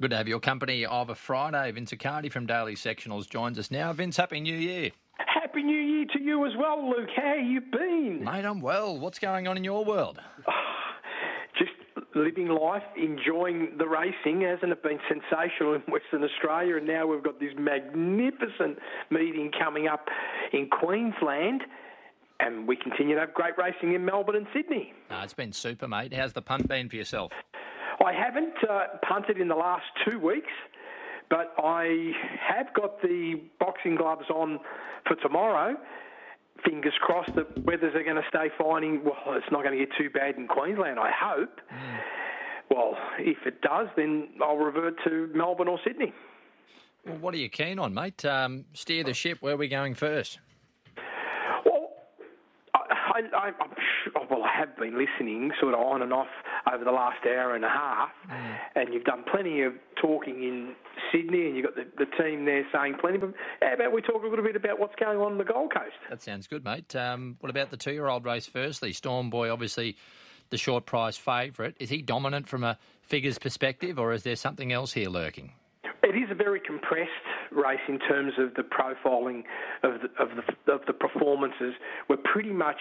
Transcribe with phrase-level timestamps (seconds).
[0.00, 1.72] Good to have your company of a Friday.
[1.72, 3.92] Vince Accardi from Daily Sectionals joins us now.
[3.92, 4.92] Vince, Happy New Year.
[5.26, 7.08] Happy New Year to you as well, Luke.
[7.16, 8.22] How you been?
[8.22, 8.96] Mate, I'm well.
[8.96, 10.20] What's going on in your world?
[11.58, 11.72] Just
[12.14, 14.42] living life, enjoying the racing.
[14.42, 16.76] Hasn't it been sensational in Western Australia?
[16.76, 18.78] And now we've got this magnificent
[19.10, 20.06] meeting coming up
[20.52, 21.62] in Queensland.
[22.38, 24.92] And we continue to have great racing in Melbourne and Sydney.
[25.10, 26.14] Uh, it's been super, mate.
[26.14, 27.32] How's the punt been for yourself?
[28.04, 30.52] I haven't uh, punted in the last two weeks,
[31.28, 34.60] but I have got the boxing gloves on
[35.06, 35.76] for tomorrow.
[36.64, 39.04] Fingers crossed that weathers are going to stay fine.
[39.04, 41.60] well, it's not going to get too bad in Queensland, I hope.
[41.72, 41.98] Mm.
[42.70, 46.12] Well, if it does, then I'll revert to Melbourne or Sydney.
[47.06, 48.24] Well, what are you keen on, mate?
[48.24, 49.38] Um, steer the ship.
[49.40, 50.40] Where are we going first?
[53.18, 56.28] I, I, well, I have been listening sort of on and off
[56.72, 58.56] over the last hour and a half, mm.
[58.76, 60.74] and you've done plenty of talking in
[61.12, 63.18] Sydney, and you've got the, the team there saying plenty.
[63.18, 65.72] But how about we talk a little bit about what's going on in the Gold
[65.74, 65.96] Coast?
[66.10, 66.94] That sounds good, mate.
[66.94, 68.46] Um, what about the two-year-old race?
[68.46, 69.96] Firstly, Storm Boy, obviously
[70.50, 71.74] the short price favourite.
[71.78, 75.52] Is he dominant from a figures perspective, or is there something else here lurking?
[76.02, 77.10] It is a very compressed
[77.50, 79.44] race in terms of the profiling
[79.82, 81.74] of the, of the, of the performances.
[82.08, 82.80] We're pretty much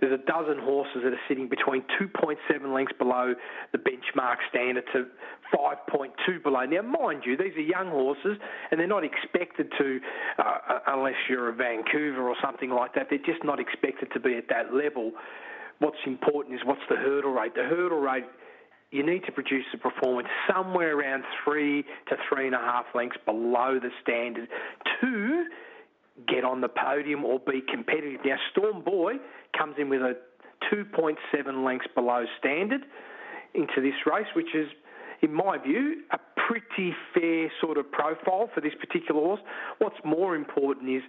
[0.00, 3.34] there's a dozen horses that are sitting between 2.7 lengths below
[3.72, 5.06] the benchmark standard to
[5.54, 6.64] 5.2 below.
[6.64, 8.38] Now, mind you, these are young horses,
[8.70, 10.00] and they're not expected to,
[10.38, 14.20] uh, uh, unless you're a Vancouver or something like that, they're just not expected to
[14.20, 15.12] be at that level.
[15.78, 17.54] What's important is what's the hurdle rate.
[17.54, 18.24] The hurdle rate
[18.90, 23.18] you need to produce a performance somewhere around three to three and a half lengths
[23.24, 24.48] below the standard
[25.00, 25.44] to
[26.28, 28.20] get on the podium or be competitive.
[28.24, 29.14] Now, Storm Boy
[29.56, 30.16] comes in with a
[30.72, 32.82] 2.7 lengths below standard
[33.54, 34.68] into this race, which is,
[35.22, 39.40] in my view, a pretty fair sort of profile for this particular horse.
[39.78, 41.02] What's more important is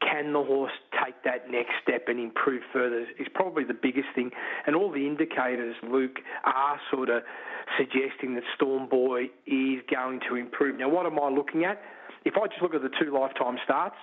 [0.00, 0.72] can the horse
[1.04, 4.30] take that next step and improve further is probably the biggest thing.
[4.66, 7.22] And all the indicators, Luke, are sort of
[7.78, 10.78] suggesting that Storm Boy is going to improve.
[10.78, 11.80] Now, what am I looking at?
[12.24, 13.96] If I just look at the two lifetime starts,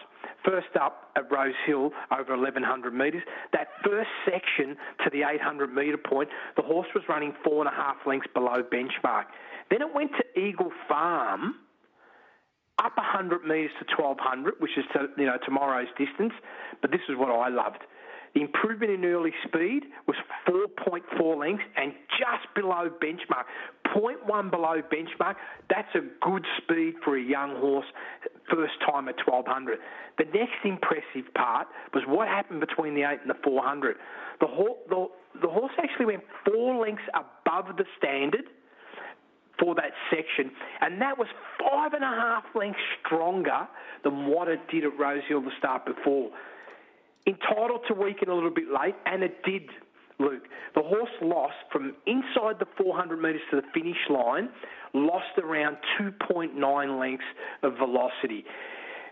[0.46, 5.98] first up at Rose Hill over 1100 metres, that first section to the 800 metre
[5.98, 9.26] point, the horse was running four and a half lengths below benchmark.
[9.70, 11.56] Then it went to Eagle Farm
[12.84, 16.34] up 100 metres to 1200, which is to, you know tomorrow's distance.
[16.82, 17.84] But this is what I loved.
[18.36, 20.16] The improvement in early speed was
[20.48, 23.46] 4.4 lengths and just below benchmark.
[23.96, 25.36] 0.1 below benchmark.
[25.70, 27.86] That's a good speed for a young horse,
[28.52, 29.80] first time at 1200.
[30.18, 33.96] The next impressive part was what happened between the 8 and the 400.
[34.40, 34.48] The,
[34.90, 35.08] the,
[35.42, 38.46] the horse actually went four lengths above the standard
[39.60, 40.52] for that section,
[40.82, 41.28] and that was
[41.60, 43.68] five and a half lengths stronger
[44.04, 46.30] than what it did at Rosehill the start before.
[47.28, 49.64] Entitled to weaken a little bit late, and it did,
[50.20, 50.44] Luke.
[50.76, 54.50] The horse lost from inside the 400 metres to the finish line,
[54.94, 57.24] lost around 2.9 lengths
[57.64, 58.46] of velocity.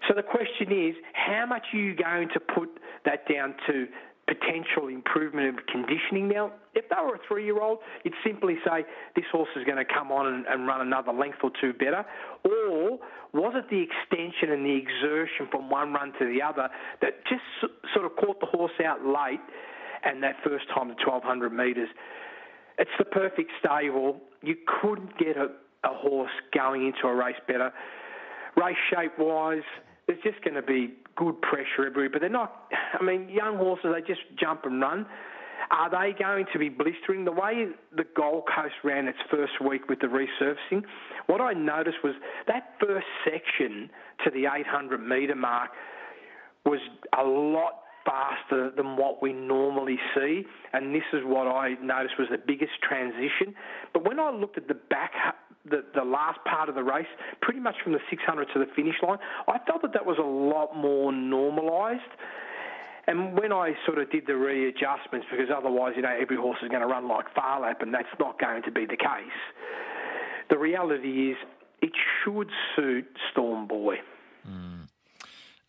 [0.08, 2.70] So the question is, how much are you going to put
[3.06, 3.88] that down to
[4.28, 6.28] potential improvement of conditioning.
[6.28, 8.84] Now, if they were a three year old, you'd simply say
[9.16, 12.06] this horse is going to come on and, and, run another length or two better.
[12.44, 13.00] Or
[13.34, 16.70] was it the extension and the exertion from one run to the other
[17.02, 17.42] that just
[17.94, 19.40] sort of caught the horse out late
[20.04, 21.90] and that first time to 1200 metres?
[22.78, 24.20] It's the perfect stable.
[24.42, 25.48] You couldn't get a,
[25.84, 27.72] a horse going into a race better.
[28.58, 29.64] Race shape wise,
[30.06, 32.68] there's just going to be good pressure everywhere, but they're not.
[33.00, 35.06] I mean, young horses, they just jump and run.
[35.70, 37.26] Are they going to be blistering?
[37.26, 40.84] The way the Gold Coast ran its first week with the resurfacing,
[41.26, 42.14] what I noticed was
[42.48, 43.90] that first section
[44.24, 45.72] to the 800 metre mark
[46.66, 46.80] was
[47.18, 52.30] a lot faster than what we normally see, and this is what I noticed was
[52.32, 53.54] the biggest transition.
[53.94, 55.12] But when I looked at the back
[55.70, 57.08] the, the last part of the race,
[57.42, 60.26] pretty much from the 600 to the finish line, I felt that that was a
[60.26, 62.02] lot more normalised.
[63.08, 66.70] And when I sort of did the readjustments, because otherwise, you know, every horse is
[66.70, 69.40] going to run like Phar Lap, and that's not going to be the case.
[70.50, 71.38] The reality is,
[71.82, 71.92] it
[72.24, 73.96] should suit Storm Boy.
[74.50, 74.77] Mm.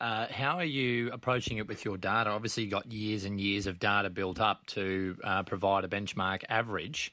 [0.01, 2.31] Uh, how are you approaching it with your data?
[2.31, 6.45] Obviously, you've got years and years of data built up to uh, provide a benchmark
[6.49, 7.13] average.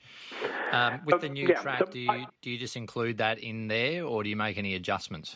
[0.71, 3.67] Um, with the new yeah, track, so do you do you just include that in
[3.67, 5.35] there, or do you make any adjustments?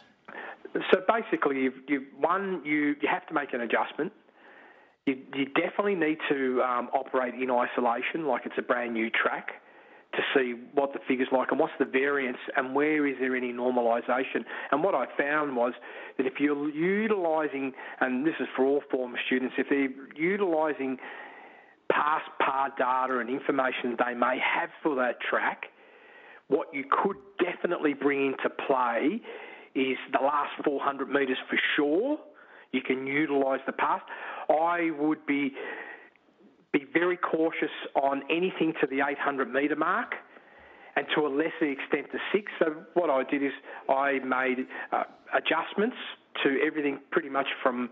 [0.92, 4.12] So basically, you've, you've, one, you you have to make an adjustment.
[5.08, 9.54] You, you definitely need to um, operate in isolation, like it's a brand new track,
[10.14, 13.54] to see what the figure's like and what's the variance and where is there any
[13.54, 14.44] normalisation.
[14.72, 15.74] And what I found was
[16.18, 20.98] that if you're utilising, and this is for all former students, if they're utilising
[21.92, 25.66] past par data and information they may have for that track,
[26.48, 29.22] what you could definitely bring into play
[29.76, 32.18] is the last 400 metres for sure.
[32.72, 34.04] You can utilise the past.
[34.50, 35.54] I would be
[36.72, 40.14] be very cautious on anything to the 800 metre mark
[40.96, 42.52] and to a lesser extent the six.
[42.60, 43.52] So what I did is
[43.90, 45.98] I made uh, adjustments
[46.44, 47.90] to everything pretty much from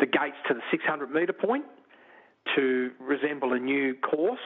[0.00, 1.64] the gates to the 600 metre point
[2.56, 4.40] to resemble a new course.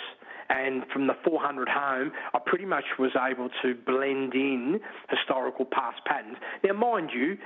[0.49, 6.01] And from the 400 home, I pretty much was able to blend in historical past
[6.05, 6.37] patterns.
[6.63, 7.39] Now, mind you,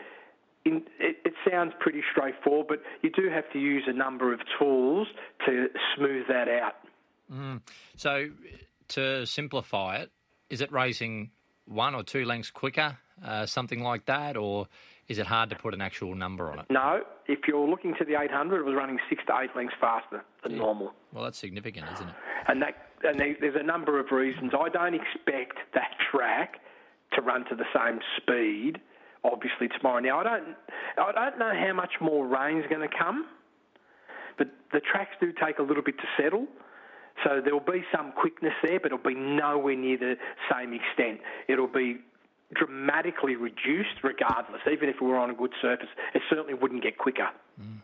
[0.66, 4.40] in, it, it, sounds pretty straightforward, but you do have to use a number of
[4.58, 5.06] tools
[5.46, 6.74] to smooth that out.
[7.32, 7.60] Mm.
[7.96, 8.28] So,
[8.88, 10.10] to simplify it,
[10.50, 11.30] is it racing
[11.66, 14.68] one or two lengths quicker, uh, something like that, or
[15.08, 16.66] is it hard to put an actual number on it?
[16.70, 17.02] No.
[17.26, 20.52] If you're looking to the 800, it was running six to eight lengths faster than
[20.52, 20.58] yeah.
[20.58, 20.92] normal.
[21.12, 22.14] Well, that's significant, isn't it?
[22.48, 22.74] And that
[23.04, 24.52] and there's a number of reasons.
[24.58, 26.60] I don't expect that track
[27.12, 28.80] to run to the same speed
[29.30, 30.00] obviously tomorrow.
[30.00, 30.56] Now I don't
[30.98, 33.26] I don't know how much more rain's going to come,
[34.38, 36.46] but the tracks do take a little bit to settle.
[37.24, 40.16] So there'll be some quickness there, but it'll be nowhere near the
[40.52, 41.20] same extent.
[41.48, 41.98] It'll be
[42.54, 44.60] dramatically reduced regardless.
[44.70, 47.28] Even if we were on a good surface, it certainly wouldn't get quicker.
[47.60, 47.80] Mm.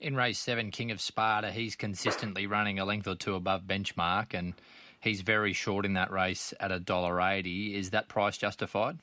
[0.00, 4.34] In race seven, King of Sparta, he's consistently running a length or two above benchmark,
[4.34, 4.54] and
[5.00, 7.74] he's very short in that race at a dollar eighty.
[7.74, 8.98] Is that price justified?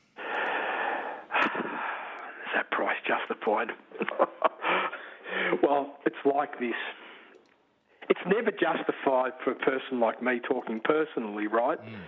[3.28, 3.68] Justified.
[5.62, 6.74] well, it's like this.
[8.08, 11.78] It's never justified for a person like me talking personally, right?
[11.80, 12.00] Mm.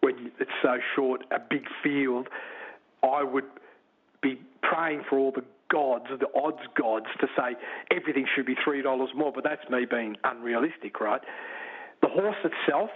[0.00, 2.28] When it's so short, a big field,
[3.02, 3.44] I would
[4.22, 7.56] be praying for all the gods, the odds gods, to say
[7.90, 8.84] everything should be $3
[9.14, 11.20] more, but that's me being unrealistic, right?
[12.02, 12.90] The horse itself,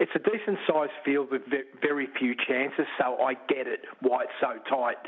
[0.00, 1.42] it's a decent sized field with
[1.80, 4.98] very few chances, so I get it why it's so tight.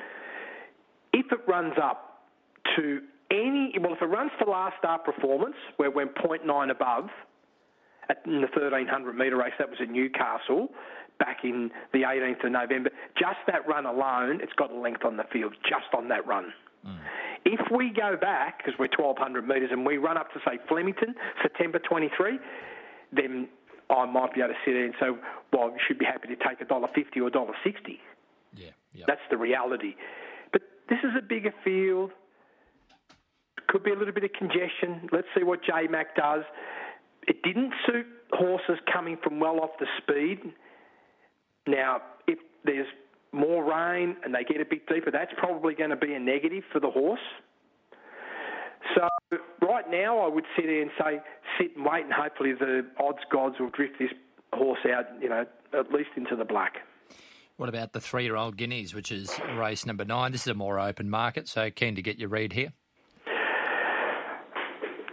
[1.17, 2.25] If it runs up
[2.77, 7.09] to any, well, if it runs to last start performance, where we're 0.9 above,
[8.11, 10.69] at, in the 1300 metre race, that was at Newcastle
[11.19, 15.17] back in the 18th of November, just that run alone, it's got a length on
[15.17, 16.53] the field, just on that run.
[16.87, 16.99] Mm.
[17.47, 21.15] If we go back, because we're 1200 metres, and we run up to, say, Flemington,
[21.43, 22.39] September 23,
[23.13, 23.49] then
[23.89, 25.07] I might be able to sit there and say,
[25.53, 26.85] well, you should be happy to take $1.50
[27.17, 27.99] or $1.60.
[28.55, 29.07] Yeah, yep.
[29.07, 29.95] That's the reality.
[30.89, 32.11] This is a bigger field.
[33.69, 35.09] Could be a little bit of congestion.
[35.13, 36.43] Let's see what J Mac does.
[37.27, 40.53] It didn't suit horses coming from well off the speed.
[41.67, 42.87] Now, if there's
[43.33, 46.63] more rain and they get a bit deeper, that's probably going to be a negative
[46.73, 47.19] for the horse.
[48.95, 49.09] So
[49.61, 51.21] right now, I would sit there and say,
[51.59, 54.11] sit and wait, and hopefully the odds gods will drift this
[54.53, 55.45] horse out, you know,
[55.77, 56.75] at least into the black.
[57.57, 60.33] What about the three year old Guineas, which is race number nine?
[60.33, 62.73] This is a more open market, so keen to get your read here.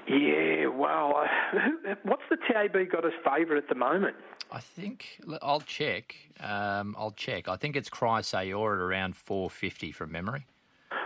[0.10, 1.26] Yeah, well,
[2.04, 4.16] what's the TAB got as favourite at the moment?
[4.52, 6.16] I think I'll check.
[6.42, 7.48] Um, I'll check.
[7.48, 10.46] I think it's Cry Sayor at around four fifty from memory.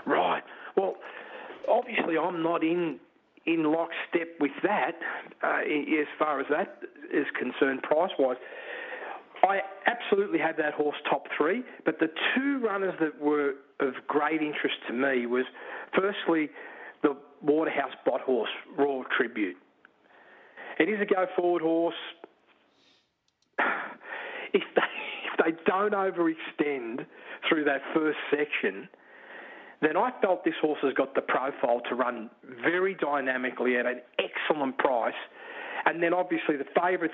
[0.08, 0.44] Right.
[0.76, 0.96] Well,
[1.70, 3.00] obviously, I'm not in
[3.46, 4.96] in lockstep with that
[5.44, 6.80] uh, as far as that
[7.14, 8.38] is concerned, price wise.
[9.48, 14.42] I absolutely had that horse top three, but the two runners that were of great
[14.42, 15.46] interest to me was
[15.96, 16.50] firstly
[17.04, 19.58] the Waterhouse Bott horse, Royal Tribute.
[20.80, 21.96] It is a go forward horse.
[24.54, 24.82] If they
[25.28, 27.06] if they don't overextend
[27.48, 28.88] through that first section,
[29.82, 32.30] then I felt this horse has got the profile to run
[32.64, 35.14] very dynamically at an excellent price.
[35.86, 37.14] And then obviously the favourites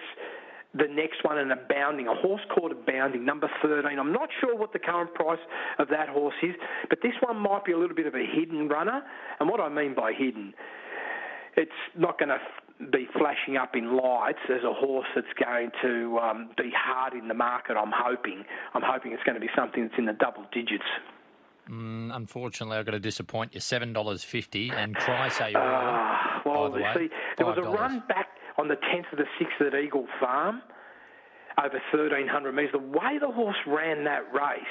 [0.74, 4.00] the next one, an Abounding, a horse called Abounding, number 13.
[4.00, 5.39] I'm not sure what the current price
[5.77, 6.56] of that horse is,
[6.89, 9.01] but this one might be a little bit of a hidden runner.
[9.39, 10.53] And what I mean by hidden,
[11.56, 12.39] it's not going to
[12.92, 17.27] be flashing up in lights as a horse that's going to um, be hard in
[17.27, 17.77] the market.
[17.77, 18.44] I'm hoping.
[18.74, 20.84] I'm hoping it's going to be something that's in the double digits.
[21.70, 23.62] Mm, unfortunately, I've got to disappoint you.
[23.62, 28.27] Seven dollars fifty, and Cry say uh, well, the see, there was a run back
[28.57, 30.62] on the 10th of the 6th at Eagle Farm
[31.57, 32.72] over 1,300 metres.
[32.72, 34.62] The way the horse ran that race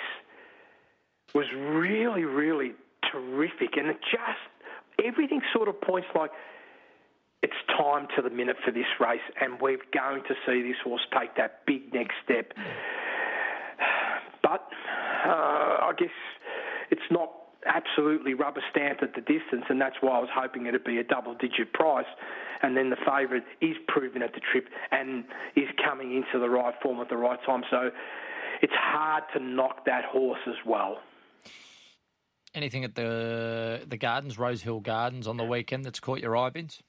[1.35, 2.73] was really, really
[3.11, 3.77] terrific.
[3.77, 6.31] And it just, everything sort of points like
[7.43, 11.03] it's time to the minute for this race, and we're going to see this horse
[11.19, 12.53] take that big next step.
[14.43, 14.67] But
[15.25, 16.09] uh, I guess
[16.91, 17.31] it's not
[17.67, 21.05] absolutely rubber stamped at the distance, and that's why I was hoping it'd be a
[21.05, 22.07] double digit price.
[22.63, 25.25] And then the favourite is proven at the trip and
[25.57, 27.63] is coming into the right form at the right time.
[27.71, 27.91] So
[28.63, 30.99] it's hard to knock that horse as well.
[32.55, 36.83] Anything at the the Gardens, Rosehill Gardens, on the weekend that's caught your eye, Vince?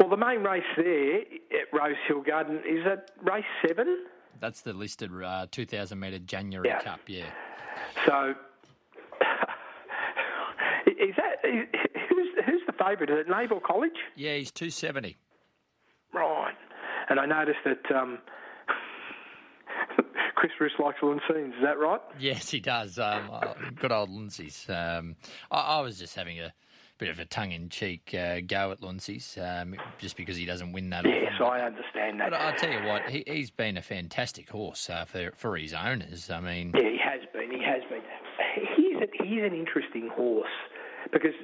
[0.00, 4.06] Well, the main race there at Rosehill Garden is at race seven.
[4.40, 6.80] That's the listed uh, 2,000 metre January yeah.
[6.80, 7.26] Cup, yeah.
[8.06, 8.34] So,
[10.86, 13.10] is that is, who's who's the favourite?
[13.10, 13.98] Is it Naval College?
[14.16, 15.16] Yeah, he's 270.
[16.12, 16.54] Right,
[17.08, 17.94] and I noticed that.
[17.94, 18.18] Um,
[20.34, 22.00] Chris Roots likes Lindsay's, is that right?
[22.18, 22.98] Yes, he does.
[22.98, 23.30] Um,
[23.74, 24.64] good old Lindsay's.
[24.70, 25.16] Um,
[25.50, 26.54] I, I was just having a
[27.00, 31.04] bit of a tongue-in-cheek uh, go at Luncey's um, just because he doesn't win that.
[31.06, 31.46] Yes, often.
[31.46, 32.30] I understand that.
[32.30, 35.72] But I'll tell you what, he, has been a fantastic horse uh, for for his
[35.72, 36.30] owners.
[36.30, 37.50] I mean, yeah, he has been.
[37.50, 38.02] He has been.
[38.76, 40.48] He's a, he's an interesting horse
[41.12, 41.34] because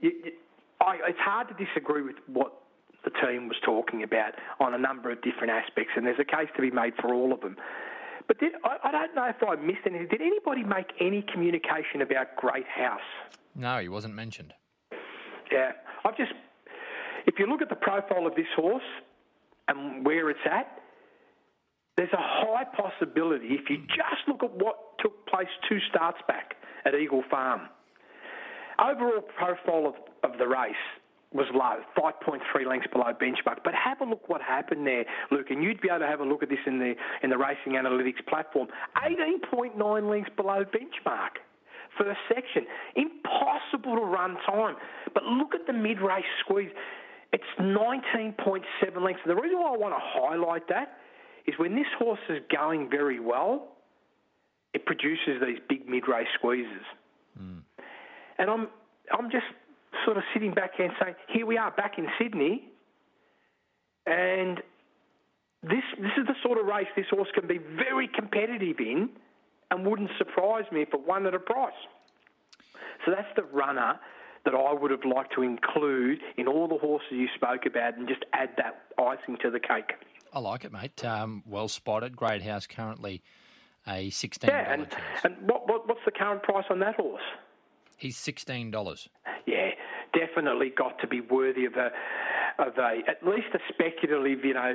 [0.00, 0.32] you, you,
[0.80, 2.52] I, it's hard to disagree with what
[3.04, 6.48] the team was talking about on a number of different aspects, and there's a case
[6.56, 7.56] to be made for all of them.
[8.28, 10.08] But did, I, I, don't know if I missed anything.
[10.08, 13.00] Did anybody make any communication about Great House?
[13.54, 14.54] No, he wasn't mentioned.
[15.50, 15.72] Yeah,
[16.04, 16.32] I've just
[17.26, 18.82] if you look at the profile of this horse
[19.68, 20.80] and where it's at,
[21.96, 26.54] there's a high possibility if you just look at what took place two starts back
[26.84, 27.68] at Eagle Farm.
[28.82, 30.74] Overall profile of, of the race
[31.32, 33.58] was low, 5.3 lengths below benchmark.
[33.64, 36.24] But have a look what happened there, Luke, and you'd be able to have a
[36.24, 38.68] look at this in the in the racing analytics platform.
[38.96, 41.40] 18.9 lengths below benchmark
[41.98, 42.66] first section.
[42.96, 44.76] Impossible to run time.
[45.14, 46.70] But look at the mid race squeeze.
[47.32, 48.34] It's 19.7
[49.02, 49.22] lengths.
[49.24, 50.98] And the reason why I want to highlight that
[51.46, 53.68] is when this horse is going very well,
[54.74, 56.84] it produces these big mid race squeezes.
[57.40, 57.62] Mm.
[58.42, 58.66] And I'm,
[59.16, 59.44] I'm just
[60.04, 62.64] sort of sitting back here and saying, here we are back in Sydney,
[64.04, 64.58] and
[65.62, 69.10] this, this is the sort of race this horse can be very competitive in
[69.70, 71.72] and wouldn't surprise me if it won at a price.
[73.04, 74.00] So that's the runner
[74.44, 78.08] that I would have liked to include in all the horses you spoke about and
[78.08, 79.92] just add that icing to the cake.
[80.32, 81.04] I like it, mate.
[81.04, 82.16] Um, well spotted.
[82.16, 83.22] Great House currently
[83.86, 84.50] a sixteen.
[84.50, 84.88] Yeah, and,
[85.22, 87.22] and what, what, what's the current price on that horse?
[88.02, 89.08] He's sixteen dollars.
[89.46, 89.70] Yeah,
[90.12, 91.92] definitely got to be worthy of a
[92.58, 94.74] of a at least a speculative, you know,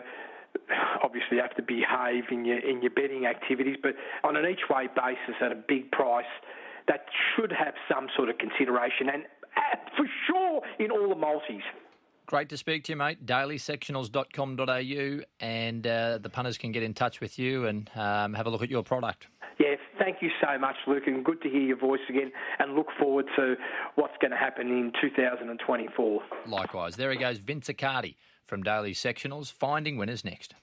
[1.04, 4.70] obviously you have to behave in your in your betting activities, but on an each
[4.70, 6.24] way basis at a big price,
[6.88, 9.26] that should have some sort of consideration, and
[9.58, 11.64] uh, for sure in all the multis.
[12.28, 13.26] Great to speak to you, mate.
[13.26, 18.50] dailysectionals.com.au, and uh, the punters can get in touch with you and um, have a
[18.50, 19.28] look at your product.
[20.08, 23.26] Thank you so much, Luke, and good to hear your voice again, and look forward
[23.36, 23.56] to
[23.96, 26.22] what's going to happen in 2024.
[26.48, 26.96] Likewise.
[26.96, 30.56] There he goes, Vince Accardi from Daily Sectionals, finding winners next.